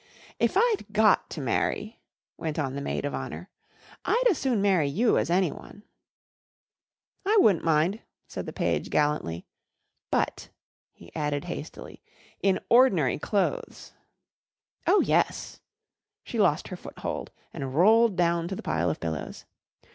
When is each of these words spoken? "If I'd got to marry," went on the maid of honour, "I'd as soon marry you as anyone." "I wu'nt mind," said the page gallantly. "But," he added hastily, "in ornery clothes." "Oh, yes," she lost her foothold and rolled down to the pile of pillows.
"If 0.39 0.53
I'd 0.57 0.87
got 0.91 1.29
to 1.29 1.41
marry," 1.41 1.99
went 2.35 2.57
on 2.57 2.73
the 2.73 2.81
maid 2.81 3.05
of 3.05 3.13
honour, 3.13 3.51
"I'd 4.03 4.23
as 4.31 4.39
soon 4.39 4.59
marry 4.59 4.87
you 4.87 5.19
as 5.19 5.29
anyone." 5.29 5.83
"I 7.23 7.37
wu'nt 7.39 7.63
mind," 7.63 8.01
said 8.27 8.47
the 8.47 8.51
page 8.51 8.89
gallantly. 8.89 9.45
"But," 10.09 10.49
he 10.91 11.15
added 11.15 11.45
hastily, 11.45 12.01
"in 12.41 12.59
ornery 12.67 13.19
clothes." 13.19 13.93
"Oh, 14.87 15.01
yes," 15.01 15.59
she 16.23 16.39
lost 16.39 16.69
her 16.69 16.75
foothold 16.75 17.29
and 17.53 17.75
rolled 17.75 18.15
down 18.15 18.47
to 18.47 18.55
the 18.55 18.63
pile 18.63 18.89
of 18.89 18.99
pillows. 18.99 19.45